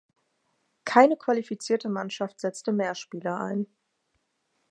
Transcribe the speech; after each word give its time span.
Keine 0.83 1.15
qualifizierte 1.15 1.87
Mannschaft 1.87 2.39
setzte 2.39 2.71
mehr 2.71 2.95
spieler 2.95 3.39
ein. 3.39 3.67